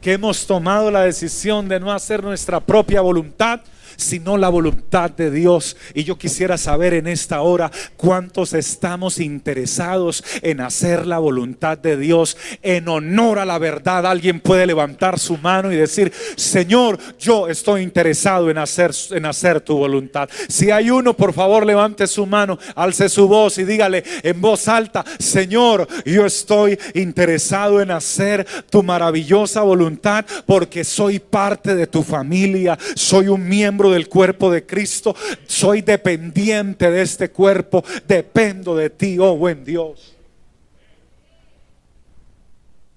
[0.00, 3.60] que hemos tomado la decisión de no hacer nuestra propia voluntad,
[3.98, 5.76] sino la voluntad de Dios.
[5.92, 11.98] Y yo quisiera saber en esta hora cuántos estamos interesados en hacer la voluntad de
[11.98, 14.06] Dios en honor a la verdad.
[14.06, 19.60] Alguien puede levantar su mano y decir, Señor, yo estoy interesado en hacer, en hacer
[19.60, 20.30] tu voluntad.
[20.48, 24.68] Si hay uno, por favor, levante su mano, alce su voz y dígale en voz
[24.68, 32.04] alta, Señor, yo estoy interesado en hacer tu maravillosa voluntad porque soy parte de tu
[32.04, 35.14] familia, soy un miembro del cuerpo de Cristo.
[35.46, 37.84] Soy dependiente de este cuerpo.
[38.06, 40.14] Dependo de ti, oh buen Dios.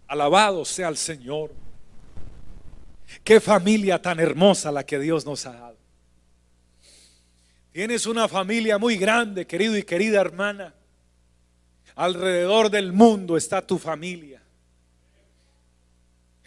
[0.07, 1.51] Alabado sea el Señor.
[3.23, 5.77] Qué familia tan hermosa la que Dios nos ha dado.
[7.71, 10.73] Tienes una familia muy grande, querido y querida hermana.
[11.95, 14.40] Alrededor del mundo está tu familia.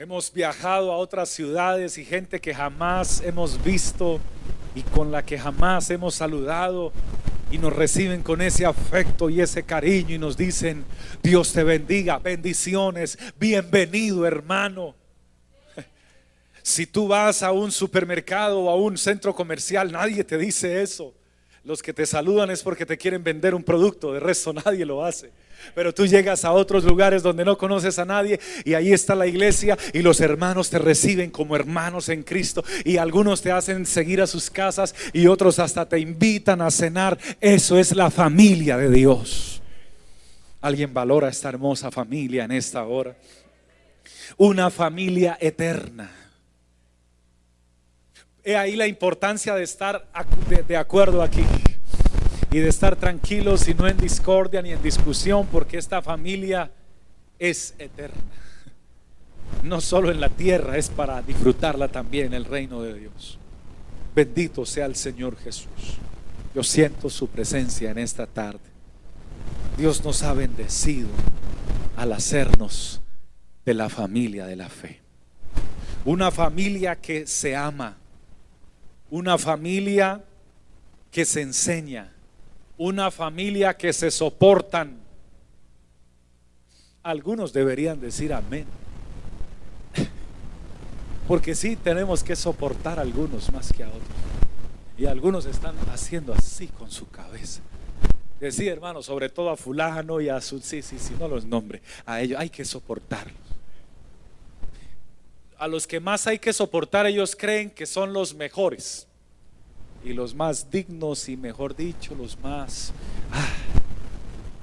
[0.04, 4.20] Hemos viajado a otras ciudades y gente que jamás hemos visto
[4.74, 6.92] y con la que jamás hemos saludado
[7.50, 10.84] y nos reciben con ese afecto y ese cariño y nos dicen,
[11.22, 14.94] Dios te bendiga, bendiciones, bienvenido hermano.
[16.62, 21.14] Si tú vas a un supermercado o a un centro comercial, nadie te dice eso.
[21.64, 25.02] Los que te saludan es porque te quieren vender un producto, de resto nadie lo
[25.02, 25.32] hace.
[25.74, 29.26] Pero tú llegas a otros lugares donde no conoces a nadie y ahí está la
[29.26, 34.20] iglesia y los hermanos te reciben como hermanos en Cristo y algunos te hacen seguir
[34.20, 37.18] a sus casas y otros hasta te invitan a cenar.
[37.40, 39.62] Eso es la familia de Dios.
[40.60, 43.16] Alguien valora esta hermosa familia en esta hora.
[44.36, 46.10] Una familia eterna.
[48.42, 50.06] He ahí la importancia de estar
[50.68, 51.44] de acuerdo aquí
[52.54, 56.70] y de estar tranquilos y no en discordia ni en discusión, porque esta familia
[57.36, 58.22] es eterna.
[59.64, 63.38] No solo en la tierra, es para disfrutarla también en el reino de Dios.
[64.14, 65.98] Bendito sea el Señor Jesús.
[66.54, 68.60] Yo siento su presencia en esta tarde.
[69.76, 71.08] Dios nos ha bendecido
[71.96, 73.00] al hacernos
[73.64, 75.00] de la familia de la fe.
[76.04, 77.96] Una familia que se ama.
[79.10, 80.22] Una familia
[81.10, 82.13] que se enseña
[82.76, 85.00] una familia que se soportan.
[87.02, 88.66] Algunos deberían decir amén.
[91.28, 94.02] Porque sí tenemos que soportar a algunos más que a otros.
[94.96, 97.60] Y algunos están haciendo así con su cabeza.
[98.40, 101.82] Decir, hermano, sobre todo a fulano y a su, sí, sí, sí, no los nombre.
[102.04, 103.36] A ellos hay que soportarlos.
[105.56, 109.06] A los que más hay que soportar, ellos creen que son los mejores
[110.04, 112.92] y los más dignos y mejor dicho, los más...
[113.32, 113.48] Ah,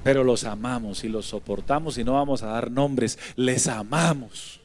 [0.03, 4.59] pero los amamos y los soportamos y no vamos a dar nombres, les amamos.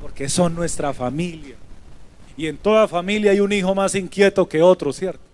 [0.00, 1.56] Porque son nuestra familia.
[2.36, 5.27] Y en toda familia hay un hijo más inquieto que otro, ¿cierto?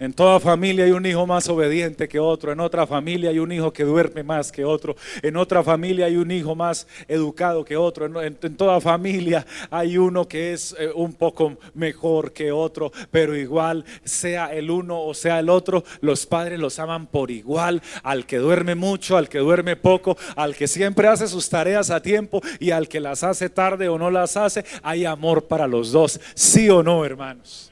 [0.00, 3.50] En toda familia hay un hijo más obediente que otro, en otra familia hay un
[3.50, 7.76] hijo que duerme más que otro, en otra familia hay un hijo más educado que
[7.76, 13.34] otro, en, toda familia hay uno que es eh, un poco mejor que otro, pero
[13.34, 18.24] igual sea el uno o sea el otro, los padres los aman por igual, al
[18.24, 22.40] que duerme mucho, al que duerme poco, al que siempre hace sus tareas a tiempo
[22.60, 26.20] y al que las hace tarde o no las hace, hay amor para los dos,
[26.36, 27.67] sí o no, hermanos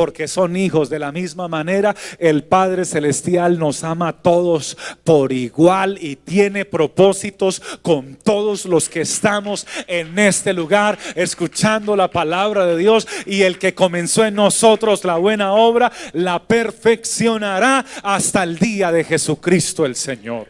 [0.00, 0.88] porque son hijos.
[0.88, 6.64] De la misma manera, el Padre Celestial nos ama a todos por igual y tiene
[6.64, 13.42] propósitos con todos los que estamos en este lugar escuchando la palabra de Dios y
[13.42, 19.84] el que comenzó en nosotros la buena obra la perfeccionará hasta el día de Jesucristo
[19.84, 20.48] el Señor.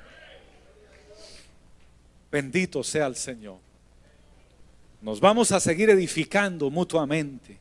[2.31, 3.59] Bendito sea el Señor.
[5.03, 7.60] Nos vamos a seguir edificando mutuamente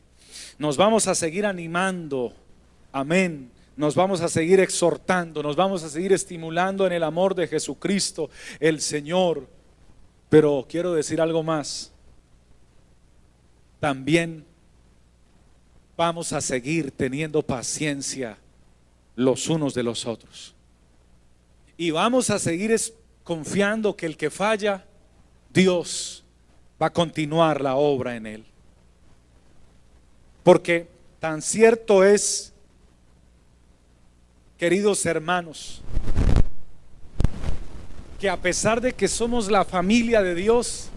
[0.60, 2.34] nos vamos a seguir animando.
[2.92, 3.50] Amén.
[3.76, 8.28] Nos vamos a seguir exhortando, nos vamos a seguir estimulando en el amor de Jesucristo,
[8.60, 9.48] el Señor.
[10.28, 11.90] Pero quiero decir algo más.
[13.80, 14.44] También
[15.96, 18.36] vamos a seguir teniendo paciencia
[19.16, 20.54] los unos de los otros.
[21.78, 22.78] Y vamos a seguir
[23.24, 24.84] confiando que el que falla,
[25.54, 26.22] Dios
[26.80, 28.49] va a continuar la obra en él.
[30.42, 32.52] Porque tan cierto es,
[34.58, 35.82] queridos hermanos,
[38.18, 40.88] que a pesar de que somos la familia de Dios,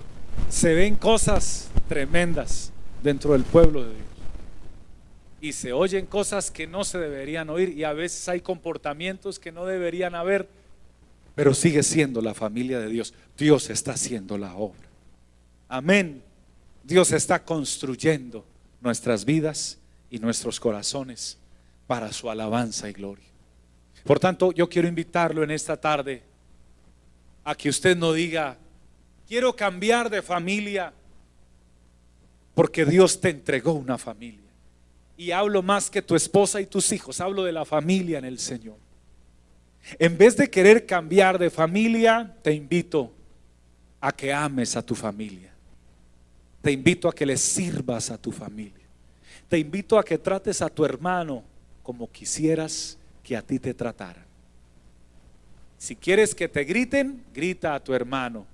[0.50, 4.04] se ven cosas tremendas dentro del pueblo de Dios.
[5.42, 9.52] Y se oyen cosas que no se deberían oír y a veces hay comportamientos que
[9.52, 10.48] no deberían haber,
[11.36, 13.14] pero sigue siendo la familia de Dios.
[13.38, 14.88] Dios está haciendo la obra.
[15.68, 16.22] Amén.
[16.84, 18.46] Dios está construyendo
[18.84, 19.80] nuestras vidas
[20.12, 21.38] y nuestros corazones
[21.88, 23.26] para su alabanza y gloria.
[24.04, 26.22] Por tanto, yo quiero invitarlo en esta tarde
[27.44, 28.58] a que usted no diga,
[29.28, 30.94] quiero cambiar de familia,
[32.54, 34.40] porque Dios te entregó una familia.
[35.16, 38.40] Y hablo más que tu esposa y tus hijos, hablo de la familia en el
[38.40, 38.78] Señor.
[39.98, 43.14] En vez de querer cambiar de familia, te invito
[44.02, 45.53] a que ames a tu familia.
[46.64, 48.86] Te invito a que le sirvas a tu familia.
[49.50, 51.44] Te invito a que trates a tu hermano
[51.84, 54.24] como quisieras que a ti te trataran.
[55.78, 58.46] Si quieres que te griten, grita a tu hermano.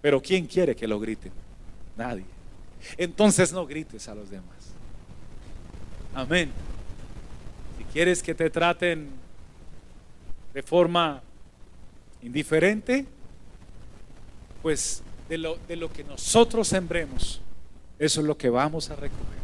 [0.00, 1.32] Pero ¿quién quiere que lo griten?
[1.98, 2.24] Nadie.
[2.96, 4.56] Entonces no grites a los demás.
[6.14, 6.50] Amén.
[7.76, 9.10] Si quieres que te traten
[10.54, 11.22] de forma
[12.22, 13.04] indiferente,
[14.62, 17.40] pues de lo, de lo que nosotros sembremos,
[17.98, 19.36] eso es lo que vamos a recoger.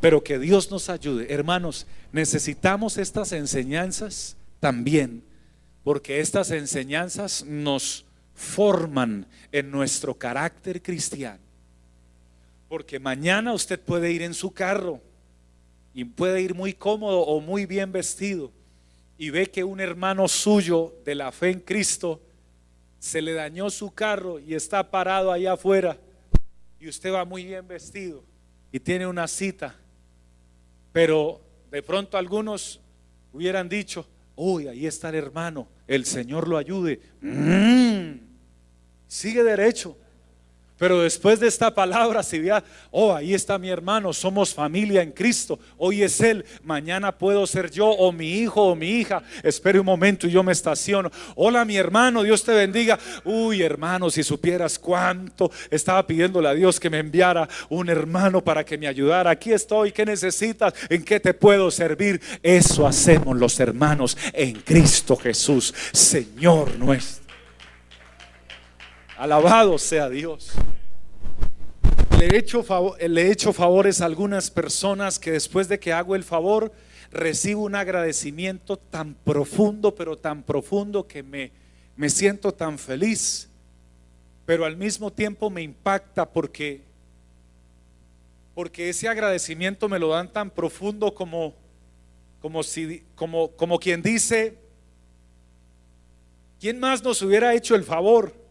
[0.00, 1.32] Pero que Dios nos ayude.
[1.32, 5.22] Hermanos, necesitamos estas enseñanzas también,
[5.84, 11.40] porque estas enseñanzas nos forman en nuestro carácter cristiano.
[12.68, 15.00] Porque mañana usted puede ir en su carro
[15.94, 18.50] y puede ir muy cómodo o muy bien vestido
[19.18, 22.20] y ve que un hermano suyo de la fe en Cristo
[23.02, 25.98] se le dañó su carro y está parado allá afuera
[26.78, 28.22] y usted va muy bien vestido
[28.70, 29.74] y tiene una cita,
[30.92, 31.40] pero
[31.72, 32.80] de pronto algunos
[33.32, 37.00] hubieran dicho, uy, ahí está el hermano, el Señor lo ayude.
[37.20, 38.20] Mm,
[39.08, 39.96] sigue derecho.
[40.78, 45.12] Pero después de esta palabra, si vea, oh, ahí está mi hermano, somos familia en
[45.12, 49.78] Cristo, hoy es Él, mañana puedo ser yo o mi hijo o mi hija, espere
[49.78, 51.10] un momento y yo me estaciono.
[51.36, 52.98] Hola mi hermano, Dios te bendiga.
[53.24, 58.64] Uy, hermano, si supieras cuánto estaba pidiéndole a Dios que me enviara un hermano para
[58.64, 59.30] que me ayudara.
[59.30, 60.74] Aquí estoy, ¿qué necesitas?
[60.88, 62.20] ¿En qué te puedo servir?
[62.42, 67.21] Eso hacemos los hermanos en Cristo Jesús, Señor nuestro.
[69.22, 70.50] Alabado sea Dios.
[72.18, 72.66] Le he, hecho
[72.98, 76.72] le he hecho favores a algunas personas que después de que hago el favor
[77.12, 81.52] recibo un agradecimiento tan profundo, pero tan profundo que me,
[81.94, 83.48] me siento tan feliz.
[84.44, 86.80] Pero al mismo tiempo me impacta porque,
[88.56, 91.54] porque ese agradecimiento me lo dan tan profundo como,
[92.40, 94.58] como, si, como, como quien dice,
[96.58, 98.41] ¿quién más nos hubiera hecho el favor?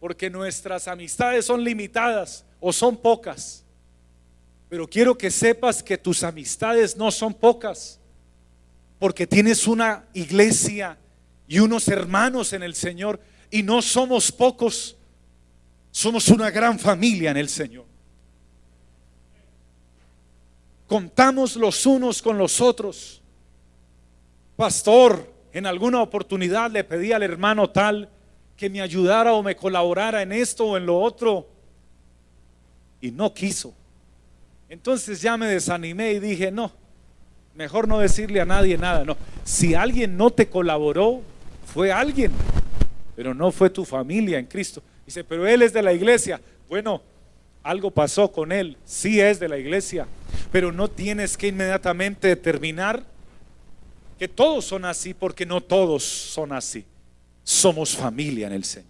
[0.00, 3.64] Porque nuestras amistades son limitadas o son pocas.
[4.68, 8.00] Pero quiero que sepas que tus amistades no son pocas,
[8.98, 10.98] porque tienes una iglesia
[11.46, 14.96] y unos hermanos en el Señor y no somos pocos,
[15.90, 17.84] somos una gran familia en el Señor.
[20.86, 23.20] Contamos los unos con los otros.
[24.56, 28.08] Pastor, en alguna oportunidad le pedí al hermano tal,
[28.60, 31.48] que me ayudara o me colaborara en esto o en lo otro.
[33.00, 33.72] Y no quiso.
[34.68, 36.70] Entonces ya me desanimé y dije, no,
[37.54, 39.02] mejor no decirle a nadie nada.
[39.06, 41.22] No, si alguien no te colaboró,
[41.72, 42.32] fue alguien,
[43.16, 44.82] pero no fue tu familia en Cristo.
[45.06, 46.38] Dice, pero él es de la iglesia.
[46.68, 47.00] Bueno,
[47.62, 50.06] algo pasó con él, sí es de la iglesia,
[50.52, 53.04] pero no tienes que inmediatamente determinar
[54.18, 56.84] que todos son así, porque no todos son así
[57.50, 58.88] somos familia en el Señor.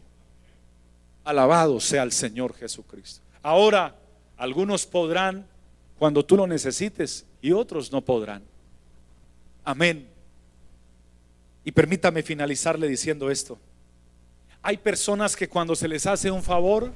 [1.25, 3.23] Alabado sea el Señor Jesucristo.
[3.42, 3.96] Ahora,
[4.37, 5.46] algunos podrán
[5.99, 8.42] cuando tú lo necesites y otros no podrán.
[9.64, 10.07] Amén.
[11.64, 13.59] Y permítame finalizarle diciendo esto.
[14.61, 16.93] Hay personas que cuando se les hace un favor,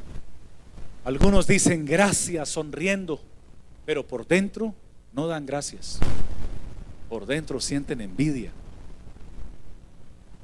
[1.02, 3.22] algunos dicen gracias sonriendo,
[3.86, 4.74] pero por dentro
[5.14, 5.98] no dan gracias.
[7.08, 8.52] Por dentro sienten envidia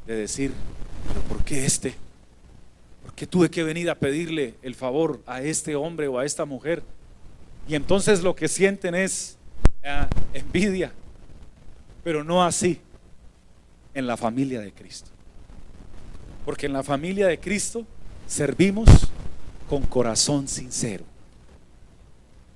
[0.06, 0.52] de decir,
[1.28, 1.94] ¿por qué este?
[3.04, 6.44] ¿Por qué tuve que venir a pedirle el favor a este hombre o a esta
[6.44, 6.82] mujer?
[7.68, 9.36] Y entonces lo que sienten es
[9.84, 10.92] ah, envidia,
[12.02, 12.80] pero no así
[13.94, 15.10] en la familia de Cristo.
[16.44, 17.86] Porque en la familia de Cristo
[18.26, 18.88] servimos
[19.68, 21.04] con corazón sincero.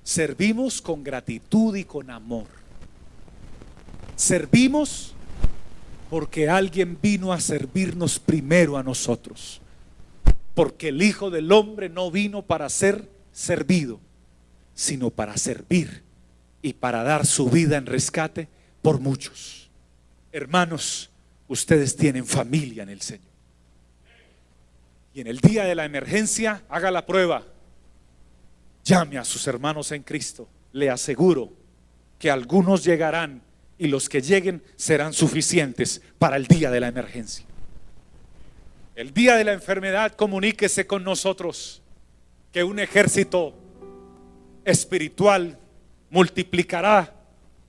[0.03, 2.47] Servimos con gratitud y con amor.
[4.15, 5.14] Servimos
[6.09, 9.61] porque alguien vino a servirnos primero a nosotros.
[10.53, 13.99] Porque el Hijo del Hombre no vino para ser servido,
[14.73, 16.03] sino para servir
[16.61, 18.47] y para dar su vida en rescate
[18.81, 19.69] por muchos.
[20.31, 21.09] Hermanos,
[21.47, 23.35] ustedes tienen familia en el Señor.
[25.13, 27.43] Y en el día de la emergencia, haga la prueba.
[28.83, 30.47] Llame a sus hermanos en Cristo.
[30.73, 31.53] Le aseguro
[32.19, 33.41] que algunos llegarán
[33.77, 37.45] y los que lleguen serán suficientes para el día de la emergencia.
[38.95, 41.81] El día de la enfermedad, comuníquese con nosotros
[42.53, 43.53] que un ejército
[44.63, 45.59] espiritual
[46.09, 47.13] multiplicará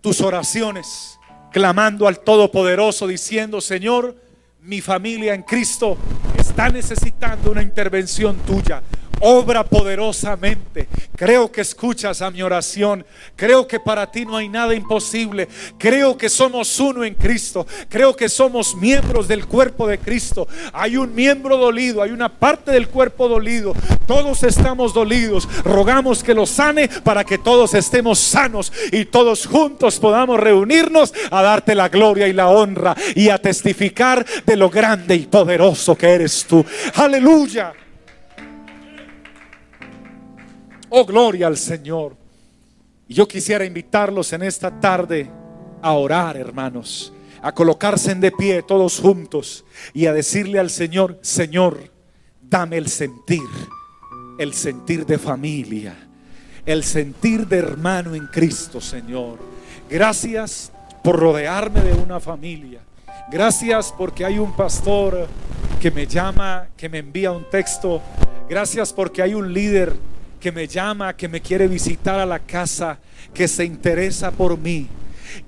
[0.01, 1.19] tus oraciones,
[1.51, 4.17] clamando al Todopoderoso, diciendo, Señor,
[4.63, 5.99] mi familia en Cristo
[6.39, 8.83] está necesitando una intervención tuya
[9.21, 10.89] obra poderosamente.
[11.17, 13.05] Creo que escuchas a mi oración.
[13.37, 15.49] Creo que para ti no hay nada imposible.
[15.79, 17.67] Creo que somos uno en Cristo.
[17.89, 20.47] Creo que somos miembros del cuerpo de Cristo.
[20.73, 23.75] Hay un miembro dolido, hay una parte del cuerpo dolido.
[24.07, 25.49] Todos estamos dolidos.
[25.65, 31.43] Rogamos que lo sane para que todos estemos sanos y todos juntos podamos reunirnos a
[31.43, 36.09] darte la gloria y la honra y a testificar de lo grande y poderoso que
[36.09, 36.65] eres tú.
[36.95, 37.86] Aleluya.
[40.99, 42.17] Oh, gloria al Señor.
[43.07, 45.31] Y yo quisiera invitarlos en esta tarde
[45.83, 51.19] a orar, hermanos, a colocarse en de pie todos juntos y a decirle al Señor,
[51.21, 51.93] Señor,
[52.41, 53.43] dame el sentir,
[54.39, 55.95] el sentir de familia,
[56.65, 59.39] el sentir de hermano en Cristo, Señor.
[59.91, 60.73] Gracias
[61.05, 62.81] por rodearme de una familia.
[63.31, 65.29] Gracias porque hay un pastor
[65.79, 68.01] que me llama, que me envía un texto.
[68.49, 72.99] Gracias porque hay un líder que me llama, que me quiere visitar a la casa,
[73.33, 74.89] que se interesa por mí.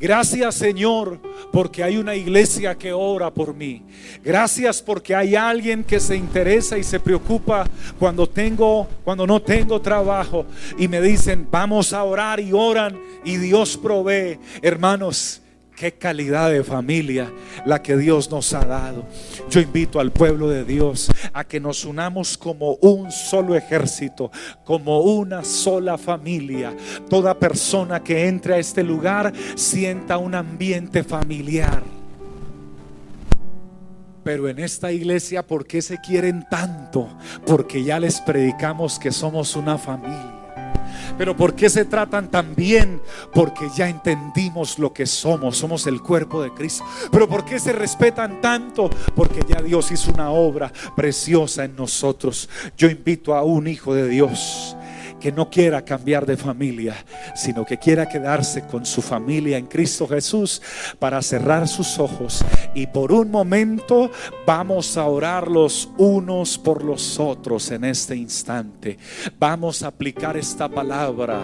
[0.01, 1.20] Gracias Señor
[1.53, 3.82] porque hay una iglesia que ora por mí.
[4.22, 7.66] Gracias porque hay alguien que se interesa y se preocupa
[7.99, 10.47] cuando tengo cuando no tengo trabajo
[10.78, 14.39] y me dicen, "Vamos a orar" y oran y Dios provee.
[14.62, 15.41] Hermanos,
[15.79, 17.33] Qué calidad de familia
[17.64, 19.07] la que Dios nos ha dado.
[19.49, 24.33] Yo invito al pueblo de Dios a que nos unamos como un solo ejército,
[24.64, 26.74] como una sola familia.
[27.09, 31.85] Toda persona que entre a este lugar sienta un ambiente familiar.
[34.24, 37.09] Pero en esta iglesia, ¿por qué se quieren tanto?
[37.47, 40.38] Porque ya les predicamos que somos una familia.
[41.19, 43.03] Pero ¿por qué se tratan tan bien?
[43.35, 46.85] Porque ya entendimos lo que somos, somos el cuerpo de Cristo.
[47.11, 48.89] Pero ¿por qué se respetan tanto?
[49.14, 52.49] Porque ya Dios hizo una obra preciosa en nosotros.
[52.77, 54.77] Yo invito a un hijo de Dios
[55.21, 56.95] que no quiera cambiar de familia,
[57.35, 60.62] sino que quiera quedarse con su familia en Cristo Jesús
[60.99, 62.45] para cerrar sus ojos
[62.75, 64.11] y por un momento
[64.47, 68.99] vamos a orar los unos por los otros en este instante.
[69.39, 71.41] Vamos a aplicar esta palabra,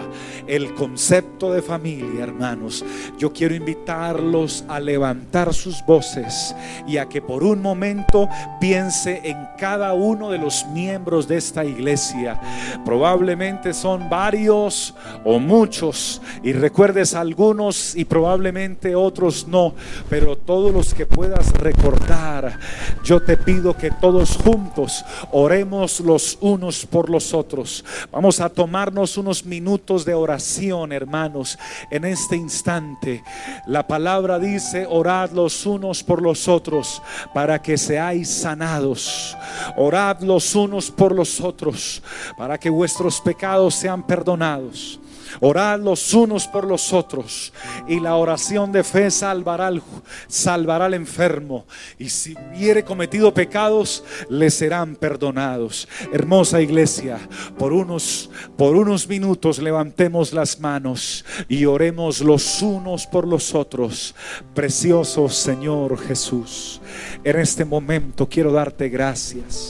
[0.46, 2.84] el concepto de familia, hermanos.
[3.18, 6.54] Yo quiero invitarlos a levantar sus voces
[6.86, 8.28] y a que por un momento
[8.60, 12.40] piense en cada uno de los miembros de esta iglesia.
[12.84, 14.94] Probablemente son varios
[15.24, 19.74] o muchos y recuerdes algunos y probablemente otros no,
[20.10, 22.58] pero todos los que puedas recordar,
[23.04, 27.84] yo te pido que todos juntos oremos los unos por los otros.
[28.10, 31.58] Vamos a tomarnos unos minutos de oración, hermanos,
[31.90, 33.22] en este instante.
[33.66, 37.00] La palabra dice, orad los unos por los otros
[37.32, 39.36] para que seáis sanados.
[39.76, 42.02] Orad los unos por los otros
[42.36, 45.00] para que vuestros pecados sean perdonados.
[45.40, 47.52] Orad los unos por los otros.
[47.88, 49.82] Y la oración de fe salvará al,
[50.26, 51.66] salvará al enfermo.
[51.98, 55.88] Y si hubiere cometido pecados, le serán perdonados.
[56.12, 57.18] Hermosa iglesia,
[57.58, 64.14] por unos, por unos minutos levantemos las manos y oremos los unos por los otros.
[64.54, 66.80] Precioso Señor Jesús,
[67.22, 69.63] en este momento quiero darte gracias.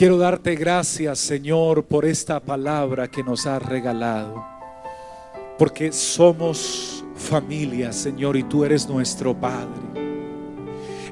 [0.00, 4.42] Quiero darte gracias, Señor, por esta palabra que nos has regalado.
[5.58, 10.00] Porque somos familia, Señor, y tú eres nuestro Padre.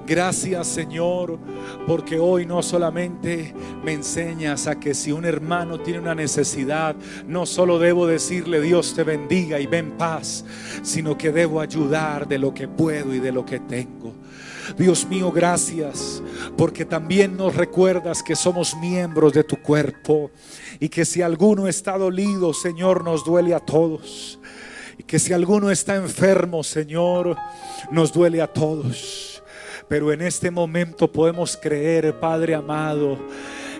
[0.06, 1.38] Gracias Señor,
[1.86, 7.44] porque hoy no solamente me enseñas a que si un hermano tiene una necesidad, no
[7.44, 10.46] solo debo decirle Dios te bendiga y ven paz,
[10.82, 14.14] sino que debo ayudar de lo que puedo y de lo que tengo.
[14.76, 16.22] Dios mío, gracias,
[16.56, 20.30] porque también nos recuerdas que somos miembros de tu cuerpo
[20.80, 24.38] y que si alguno está dolido, Señor, nos duele a todos.
[24.98, 27.36] Y que si alguno está enfermo, Señor,
[27.90, 29.42] nos duele a todos.
[29.88, 33.18] Pero en este momento podemos creer, Padre amado,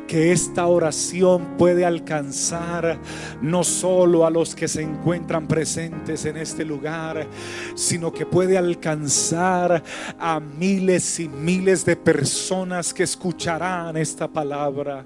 [0.09, 2.99] que esta oración puede alcanzar
[3.43, 7.29] no solo a los que se encuentran presentes en este lugar,
[7.77, 9.85] sino que puede alcanzar
[10.19, 15.05] a miles y miles de personas que escucharán esta palabra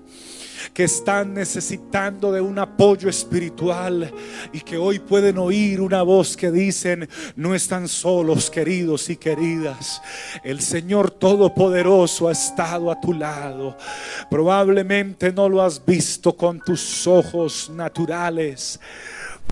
[0.73, 4.13] que están necesitando de un apoyo espiritual
[4.53, 10.01] y que hoy pueden oír una voz que dicen, no están solos queridos y queridas.
[10.45, 13.77] El Señor Todopoderoso ha estado a tu lado.
[14.31, 18.81] Probablemente no lo has visto con tus ojos naturales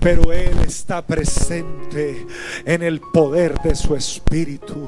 [0.01, 2.25] pero Él está presente
[2.65, 4.87] en el poder de su Espíritu.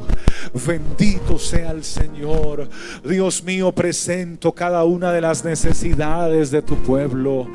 [0.66, 2.70] Bendito sea el Señor.
[3.04, 7.48] Dios mío, presento cada una de las necesidades de tu pueblo.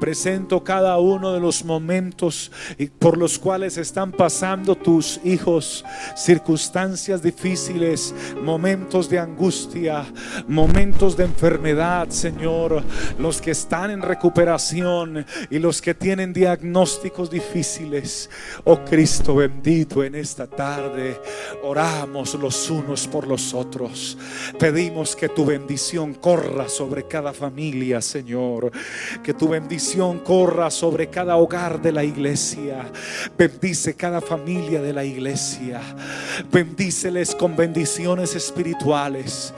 [0.00, 2.50] Presento cada uno de los momentos
[2.98, 5.84] por los cuales están pasando tus hijos,
[6.16, 10.04] circunstancias difíciles, momentos de angustia,
[10.48, 12.82] momentos de enfermedad, Señor.
[13.18, 18.30] Los que están en recuperación y los que tienen diagnóstico difíciles.
[18.64, 21.20] Oh Cristo bendito, en esta tarde
[21.62, 24.16] oramos los unos por los otros.
[24.58, 28.70] Pedimos que tu bendición corra sobre cada familia, Señor.
[29.22, 32.90] Que tu bendición corra sobre cada hogar de la iglesia.
[33.36, 35.80] Bendice cada familia de la iglesia.
[36.50, 39.52] Bendíceles con bendiciones espirituales,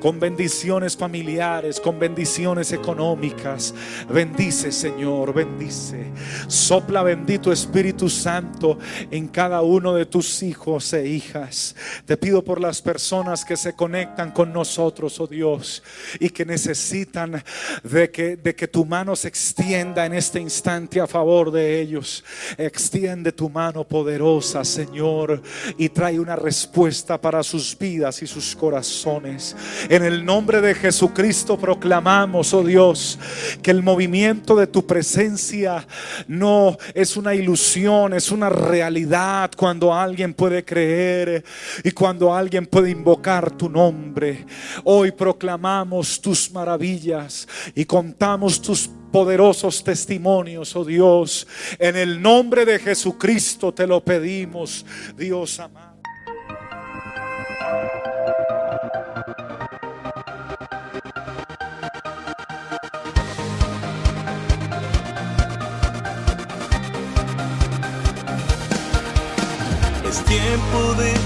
[0.00, 3.74] con bendiciones familiares, con bendiciones económicas.
[4.10, 6.06] Bendice, Señor, bendice.
[6.48, 8.78] Sopla bendito Espíritu Santo
[9.10, 11.74] en cada uno de tus hijos e hijas.
[12.16, 15.82] Pido por las personas que se conectan con nosotros, oh Dios,
[16.20, 17.42] y que necesitan
[17.82, 22.24] de que, de que tu mano se extienda en este instante a favor de ellos.
[22.56, 25.42] Extiende tu mano poderosa, Señor,
[25.76, 29.56] y trae una respuesta para sus vidas y sus corazones.
[29.88, 33.18] En el nombre de Jesucristo proclamamos, oh Dios,
[33.62, 35.86] que el movimiento de tu presencia
[36.26, 41.44] no es una ilusión, es una realidad cuando alguien puede creer
[41.84, 44.46] y cuando alguien puede invocar tu nombre.
[44.84, 51.46] Hoy proclamamos tus maravillas y contamos tus poderosos testimonios, oh Dios.
[51.78, 54.86] En el nombre de Jesucristo te lo pedimos,
[55.16, 55.96] Dios amado.
[70.26, 71.25] tiempo de vivir de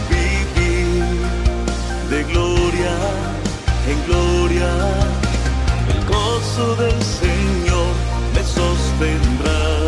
[2.89, 4.70] en gloria.
[5.89, 7.95] El gozo del Señor
[8.35, 9.80] me sostendrá.